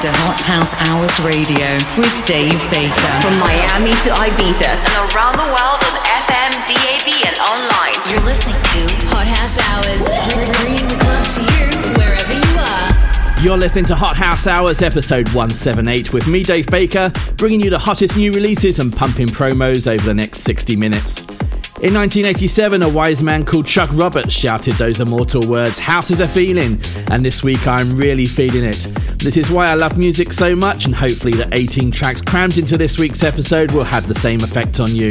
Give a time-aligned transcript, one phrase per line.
[0.00, 3.12] listening to Hot House Hours Radio with Dave Baker.
[3.20, 8.00] From Miami to Ibiza and around the world on FM, DAB, and online.
[8.08, 10.00] You're listening to Hot House Hours,
[10.56, 11.68] bringing the club to you
[11.98, 13.42] wherever you are.
[13.44, 17.78] You're listening to Hot House Hours, episode 178, with me, Dave Baker, bringing you the
[17.78, 21.26] hottest new releases and pumping promos over the next 60 minutes.
[21.82, 26.28] In 1987, a wise man called Chuck Roberts shouted those immortal words, House is a
[26.28, 26.78] feeling,
[27.10, 28.86] and this week I'm really feeling it.
[29.16, 32.76] This is why I love music so much, and hopefully the 18 tracks crammed into
[32.76, 35.08] this week's episode will have the same effect on you.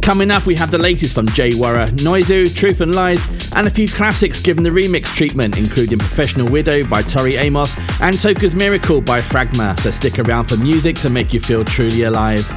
[0.00, 3.70] Coming up, we have the latest from Jay Warrer, Noizu, Truth and Lies, and a
[3.70, 9.02] few classics given the remix treatment, including Professional Widow by Tori Amos and Toca's Miracle
[9.02, 12.50] by Fragma, so stick around for music to make you feel truly alive.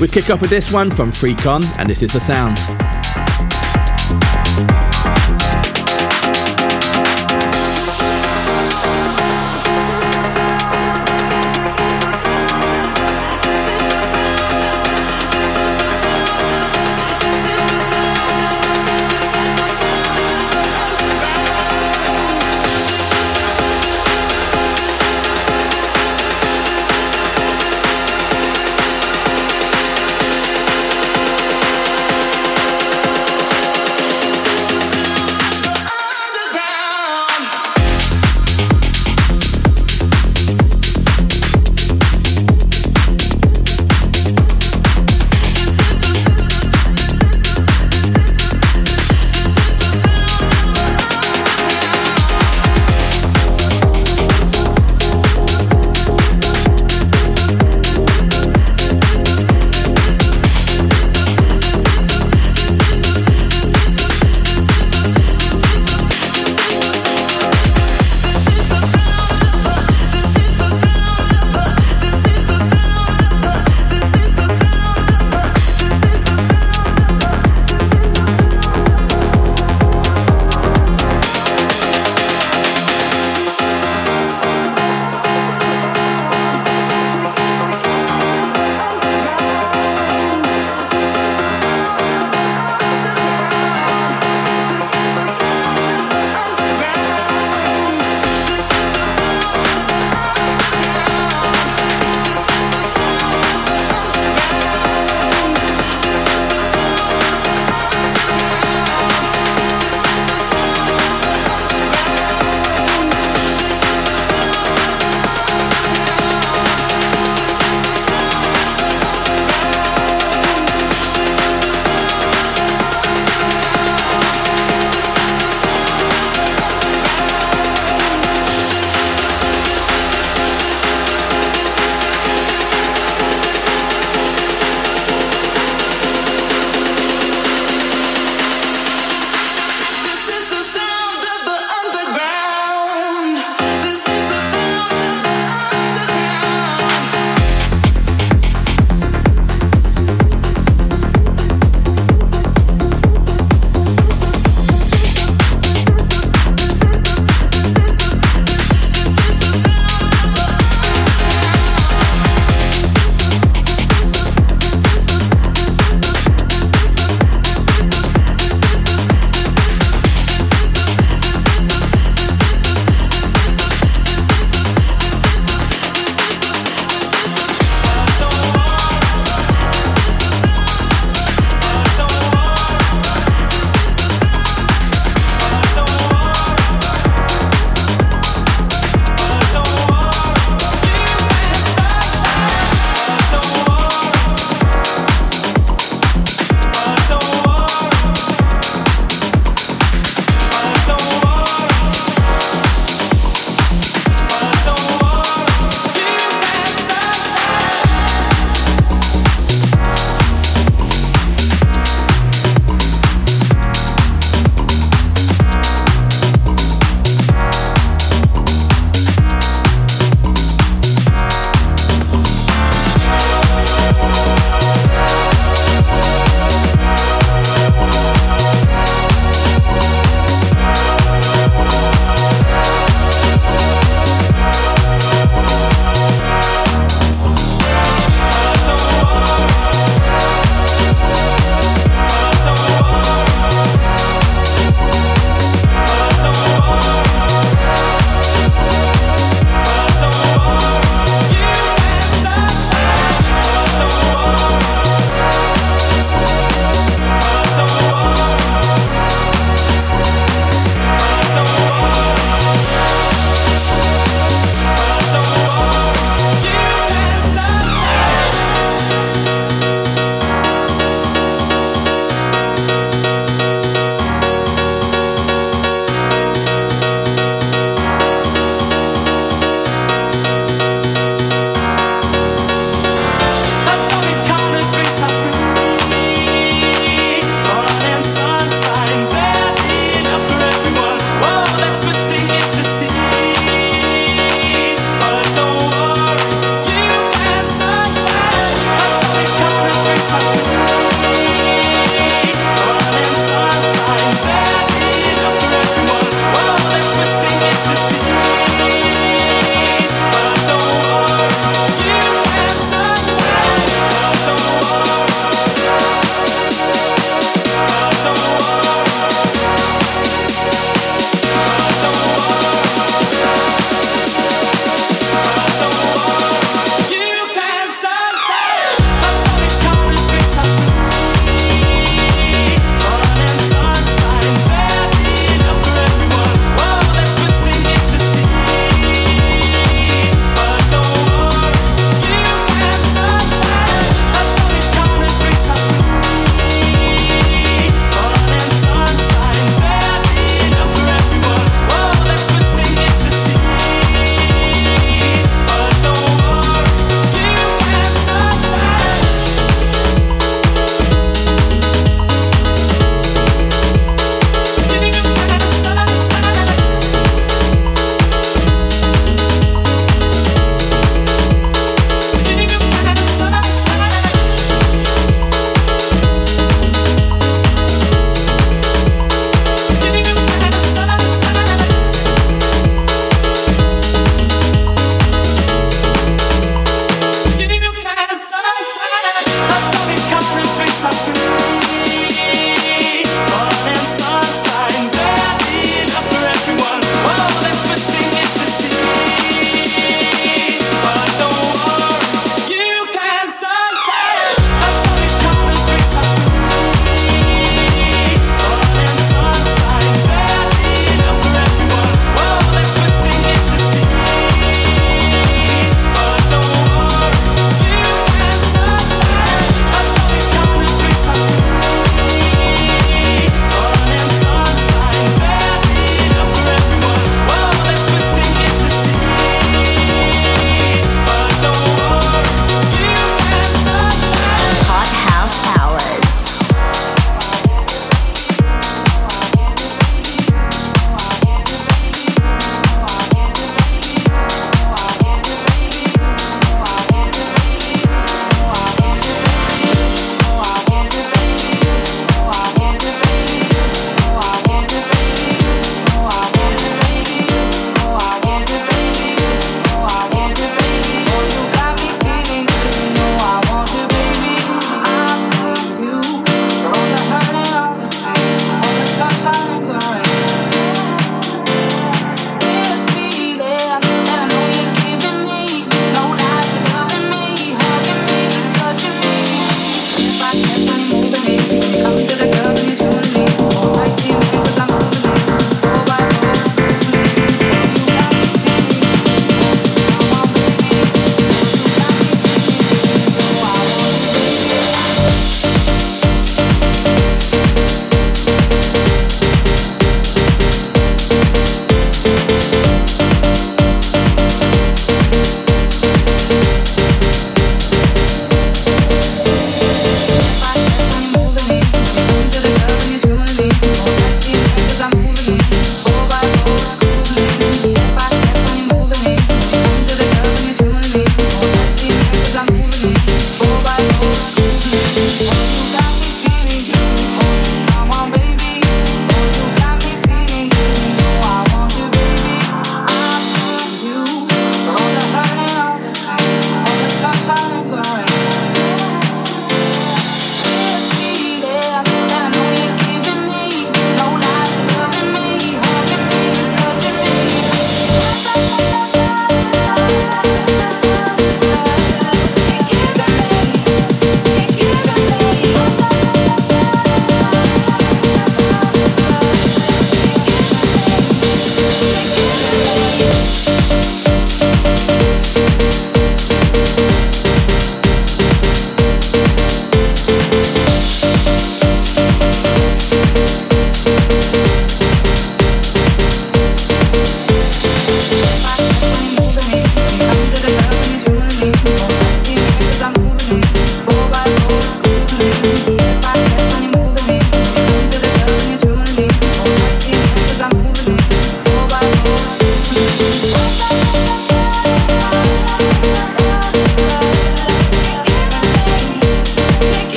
[0.00, 2.56] We kick off with this one from Freakon, and this is the sound.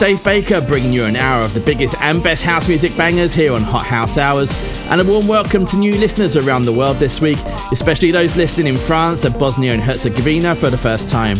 [0.00, 3.52] Dave Baker bringing you an hour of the biggest and best house music bangers here
[3.52, 4.50] on Hot House Hours.
[4.88, 7.36] And a warm welcome to new listeners around the world this week,
[7.70, 11.36] especially those listening in France and Bosnia and Herzegovina for the first time.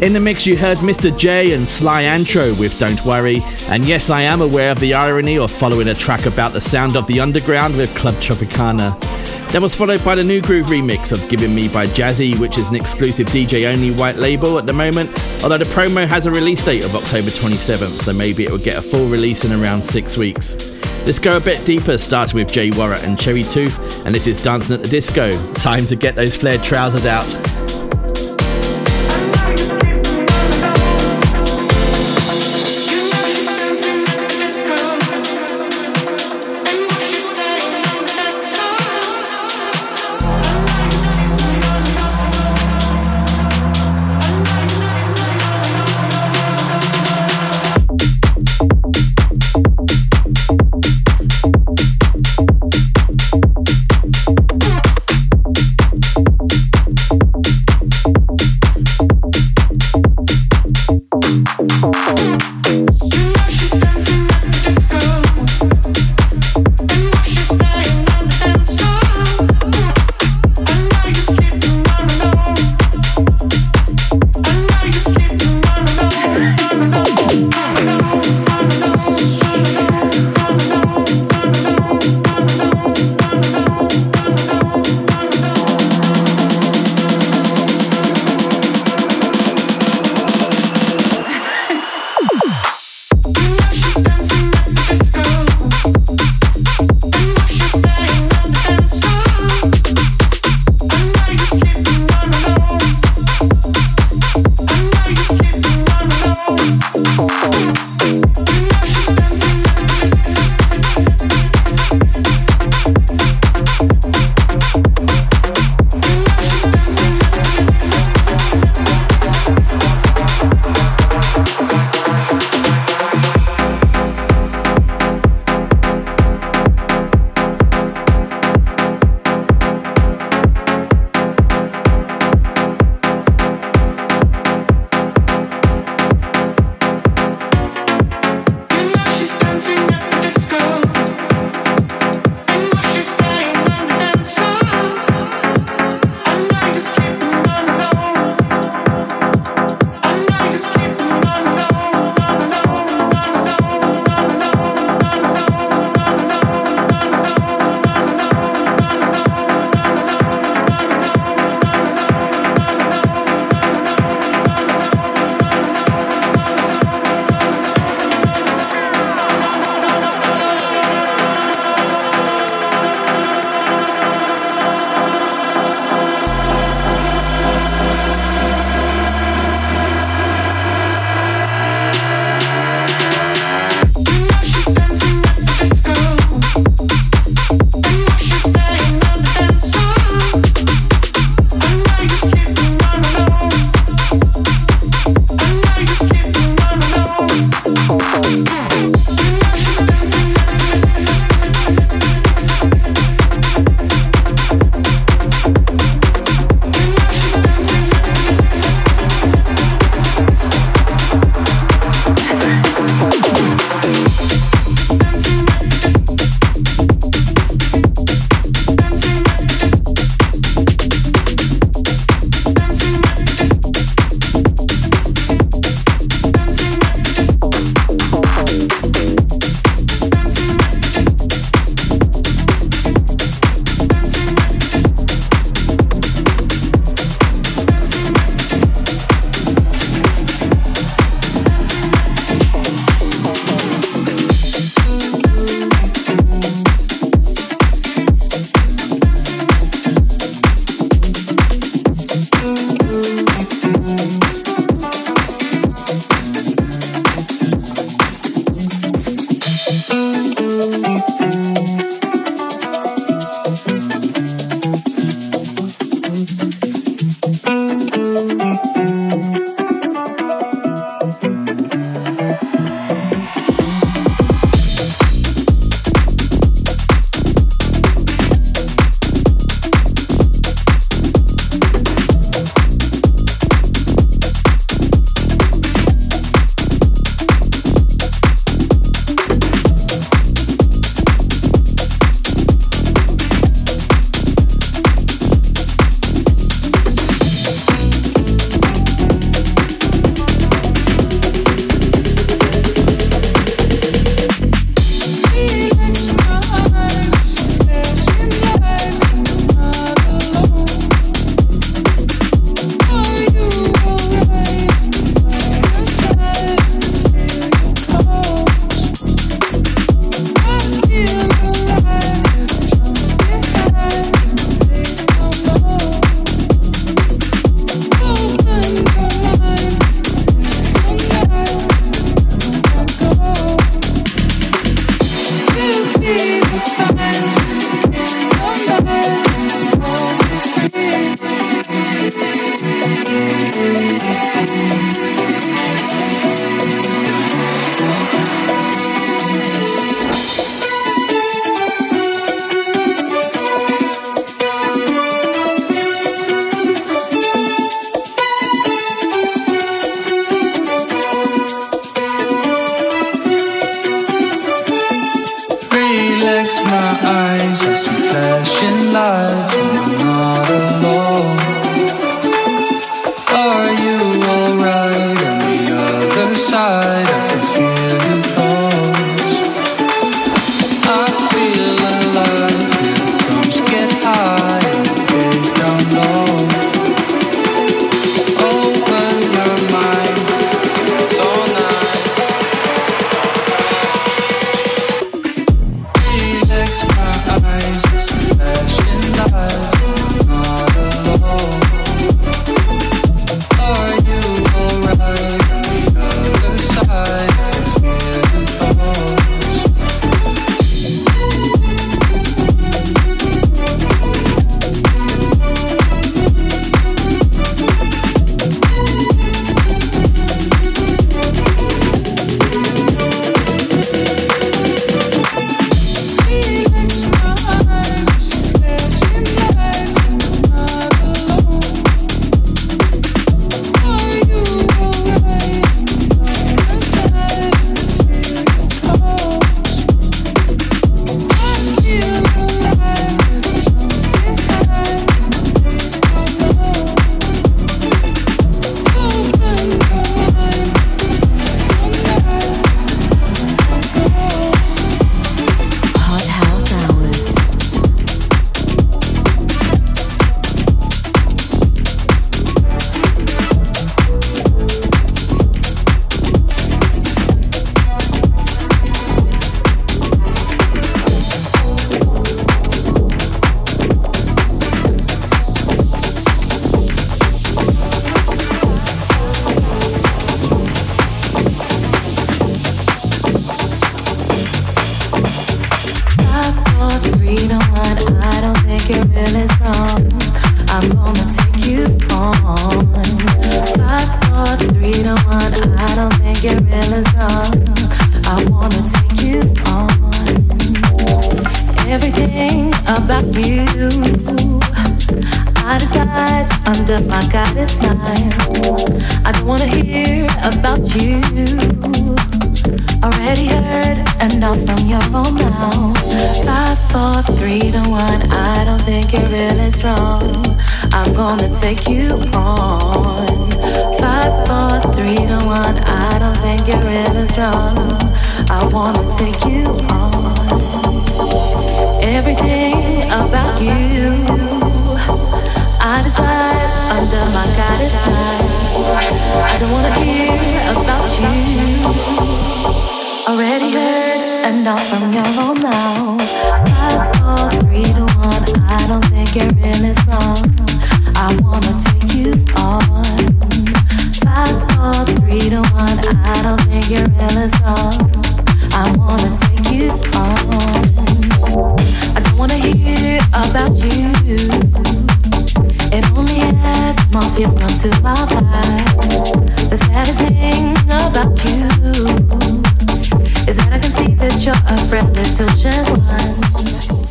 [0.00, 1.16] In the mix, you heard Mr.
[1.18, 3.40] J and Sly Antro with Don't Worry.
[3.66, 6.94] And yes, I am aware of the irony of following a track about the sound
[6.94, 9.07] of the underground with Club Tropicana.
[9.52, 12.68] That was followed by the new groove remix of Giving Me by Jazzy, which is
[12.68, 15.08] an exclusive DJ only white label at the moment,
[15.42, 18.76] although the promo has a release date of October 27th, so maybe it will get
[18.76, 20.76] a full release in around six weeks.
[21.06, 24.42] Let's go a bit deeper, starting with Jay Warrett and Cherry Tooth, and this is
[24.42, 25.30] Dancing at the Disco.
[25.54, 27.47] Time to get those flared trousers out.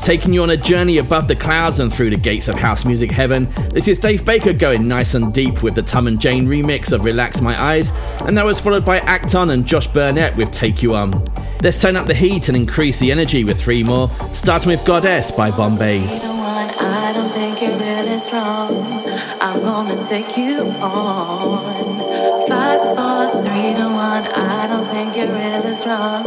[0.07, 3.11] Taking you on a journey above the clouds and through the gates of house music
[3.11, 3.45] heaven.
[3.73, 7.03] This is Dave Baker going nice and deep with the Tom and Jane remix of
[7.03, 7.91] Relax My Eyes,
[8.21, 11.11] and that was followed by Acton and Josh Burnett with Take You On.
[11.61, 15.29] Let's turn up the heat and increase the energy with three more, starting with Goddess
[15.29, 16.21] by Bombays.
[16.23, 19.03] I don't think you're really strong.
[19.41, 22.47] I'm gonna take you on.
[22.47, 24.23] Five, four, three to one.
[24.25, 26.25] I don't think you're really strong.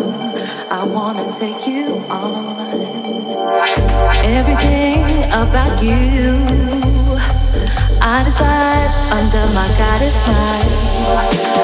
[0.70, 3.09] I wanna take you on.
[3.50, 6.38] Everything about you,
[8.00, 10.70] I decide under my guided smile.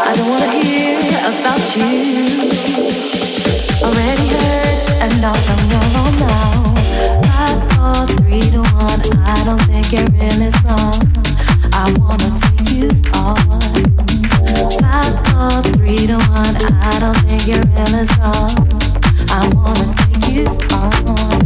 [0.03, 0.99] I don't wanna hear
[1.31, 2.51] about you.
[3.87, 4.77] Already heard
[5.47, 6.75] from your own mouth.
[7.31, 9.01] Five, four, three to one.
[9.25, 10.99] I don't think you're really strong.
[11.73, 13.37] I wanna take you on.
[14.83, 16.57] Five, four, three to one.
[16.83, 18.51] I don't think you're really strong.
[19.31, 21.46] I wanna take you on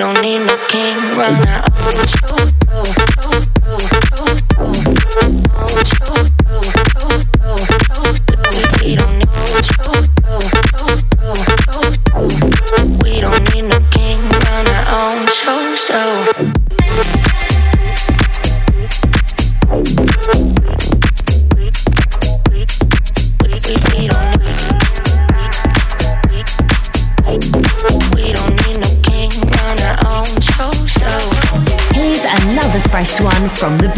[0.00, 0.39] don't need,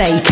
[0.05, 0.32] from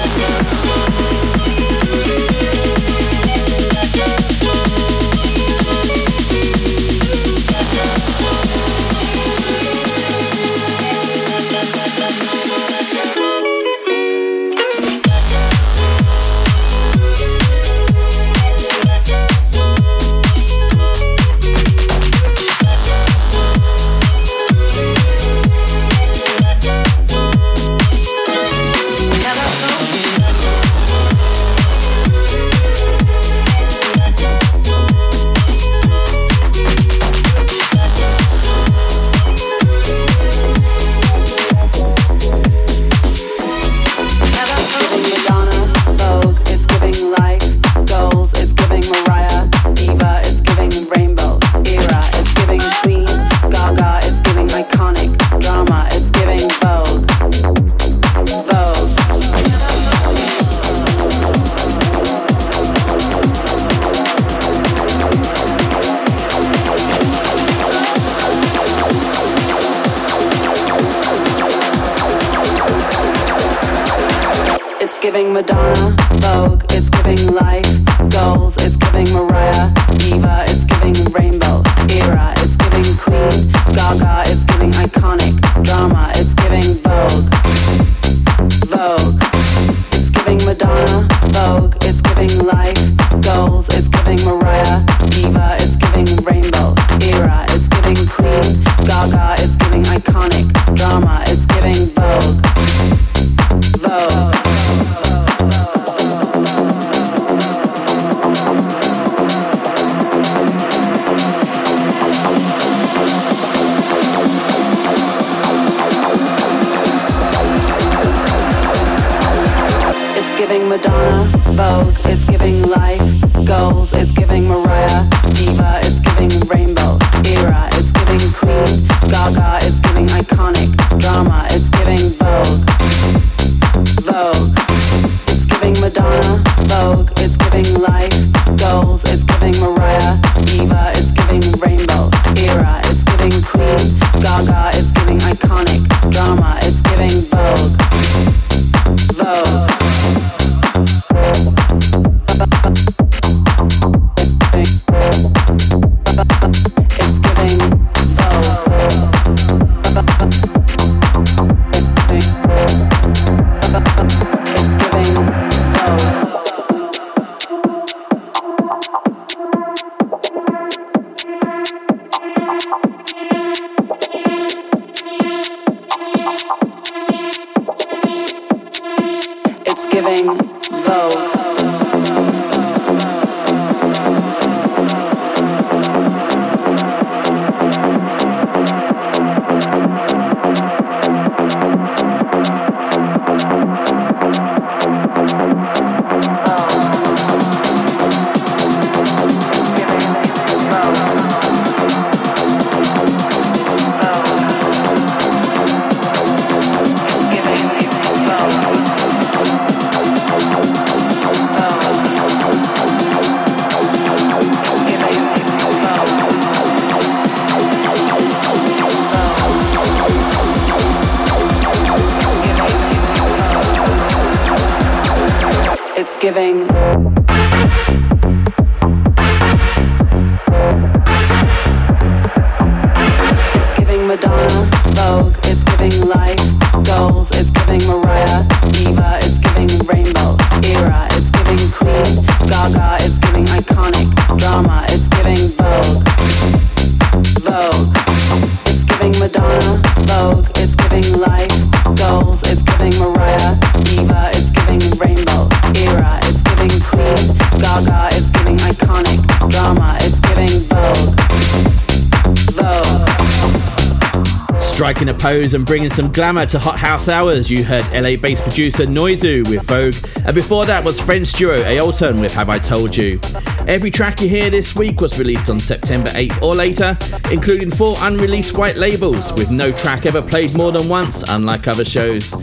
[265.21, 269.47] pose and bringing some glamour to Hot House Hours, you heard LA based producer Noizu
[269.49, 269.93] with Vogue,
[270.25, 273.19] and before that was French duo Aolton with Have I Told You.
[273.67, 276.97] Every track you hear this week was released on September 8th or later,
[277.31, 281.85] including four unreleased white labels, with no track ever played more than once, unlike other
[281.85, 282.33] shows.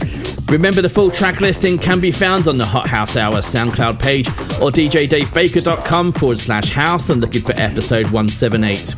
[0.49, 4.29] Remember, the full track listing can be found on the Hot House Hour SoundCloud page
[4.61, 8.95] or djdavebaker.com forward slash house and looking for episode 178.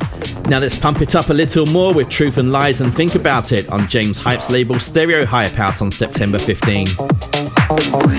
[0.50, 3.52] Now let's pump it up a little more with Truth and Lies and Think About
[3.52, 6.88] It on James Hype's label Stereo Hype out on September 15.
[6.88, 8.10] What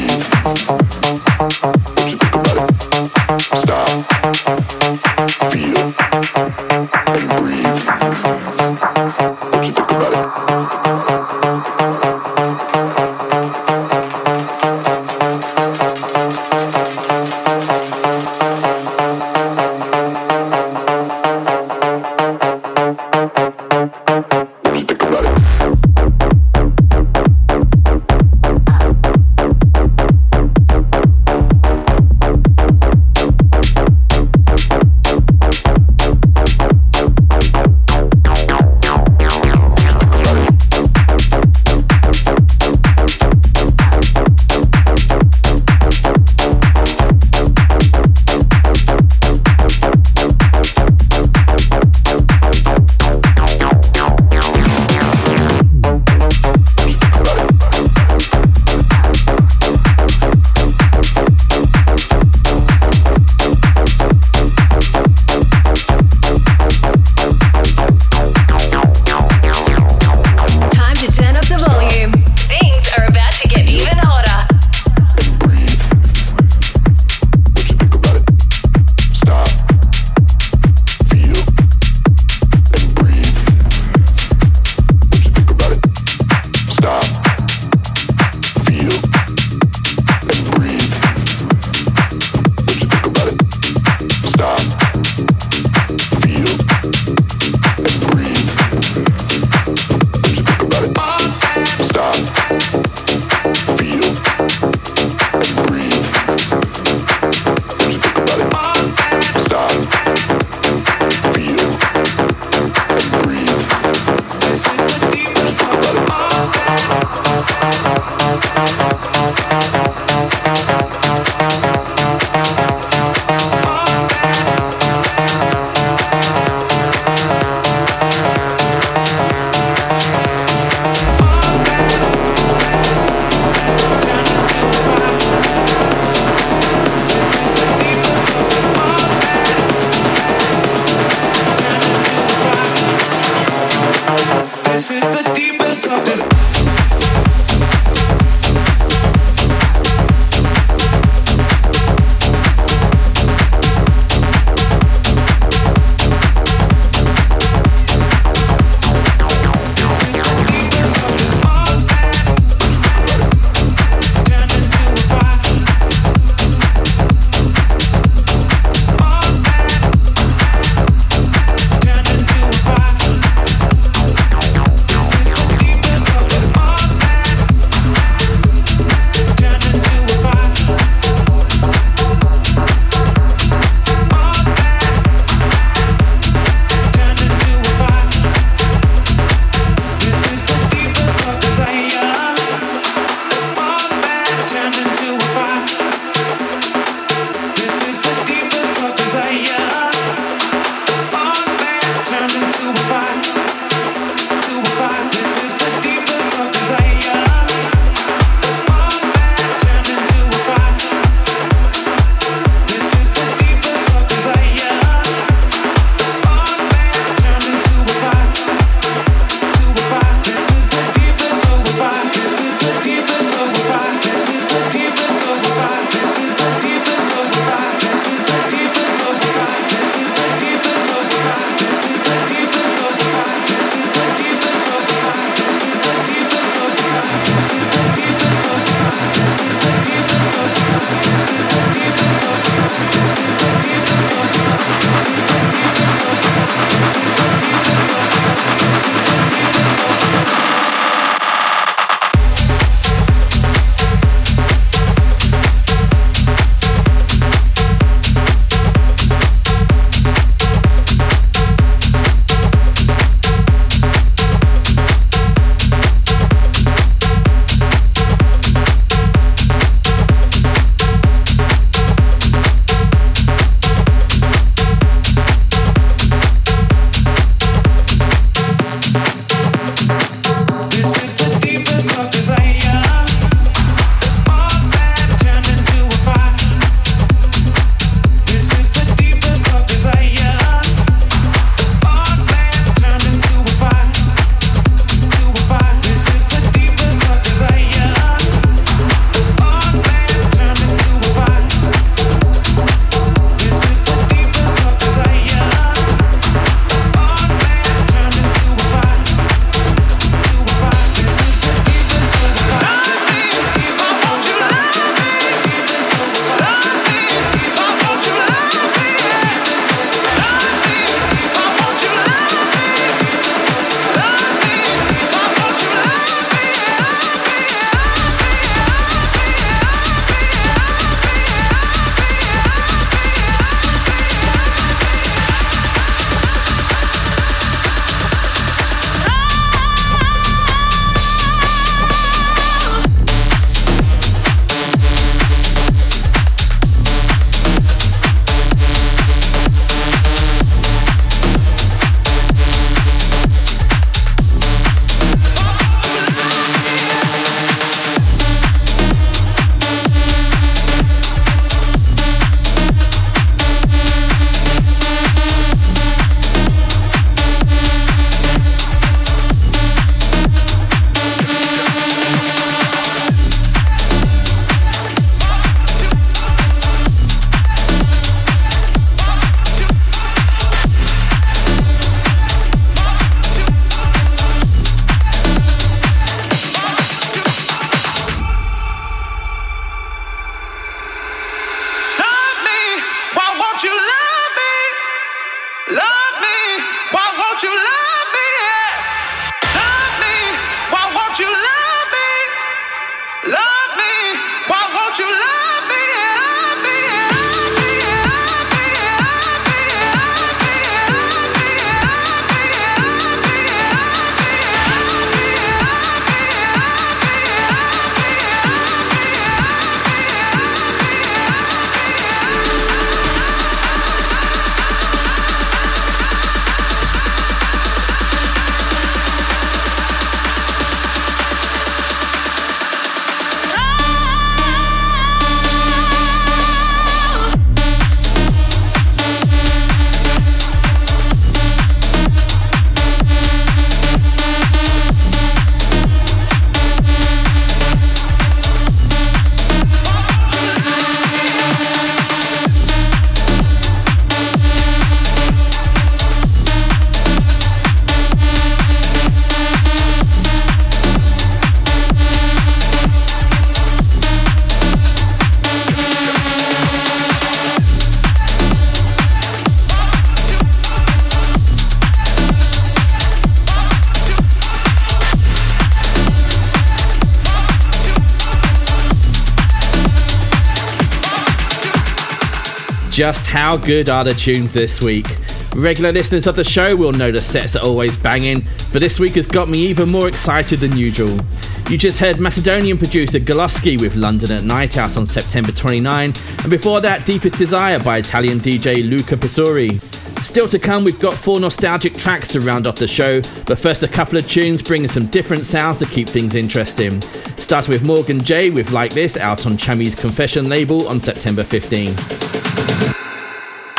[483.02, 485.08] Just how good are the tunes this week?
[485.56, 488.41] Regular listeners of the show will know the sets are always banging,
[488.71, 491.19] but this week has got me even more excited than usual.
[491.67, 496.49] You just heard Macedonian producer Goloski with London at Night out on September 29, and
[496.52, 499.81] before that, Deepest Desire by Italian DJ Luca Pisori.
[500.23, 503.81] Still to come, we've got four nostalgic tracks to round off the show, but first
[503.81, 507.02] a couple of tunes bringing some different sounds to keep things interesting.
[507.37, 512.40] Starting with Morgan J with Like This out on Tchami's Confession label on September 15.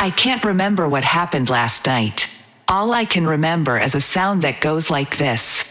[0.03, 2.27] I can't remember what happened last night.
[2.67, 5.62] All I can remember is a sound that goes like this.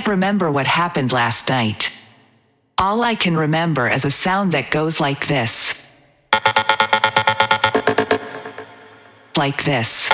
[0.00, 1.94] Can't remember what happened last night.
[2.78, 6.00] All I can remember is a sound that goes like this.
[9.36, 10.08] Like this.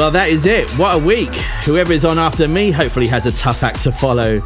[0.00, 0.70] Well, that is it.
[0.78, 1.28] What a week.
[1.66, 4.40] Whoever is on after me hopefully has a tough act to follow.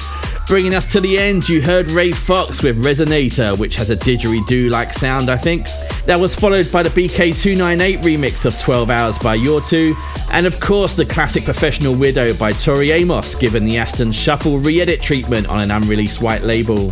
[0.48, 4.68] Bringing us to the end, you heard Ray Fox with Resonator, which has a didgeridoo
[4.68, 5.68] like sound, I think.
[6.06, 9.94] That was followed by the BK298 remix of 12 Hours by Your2,
[10.32, 14.80] and of course the classic Professional Widow by Tori Amos, given the Aston Shuffle re
[14.80, 16.90] edit treatment on an unreleased white label.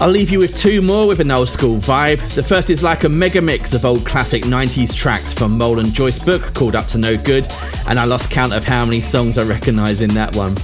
[0.00, 2.26] I'll leave you with two more with an old school vibe.
[2.34, 5.92] The first is like a mega mix of old classic 90s tracks from Mole and
[5.92, 7.52] Joyce book called Up to No Good,
[7.86, 10.56] and I lost count of how many songs I recognise in that one.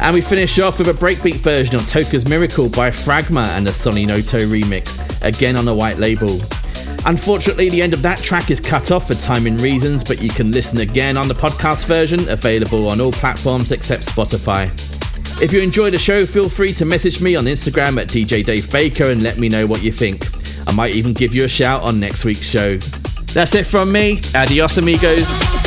[0.00, 3.72] And we finish off with a breakbeat version of Toca's Miracle by Fragma and a
[3.72, 6.38] Sonny Noto remix, again on a white label.
[7.06, 10.52] Unfortunately, the end of that track is cut off for timing reasons, but you can
[10.52, 14.95] listen again on the podcast version, available on all platforms except Spotify.
[15.38, 18.72] If you enjoy the show, feel free to message me on Instagram at DJ Dave
[18.72, 20.24] Baker and let me know what you think.
[20.66, 22.78] I might even give you a shout on next week's show.
[23.34, 24.20] That's it from me.
[24.34, 25.65] Adios, amigos.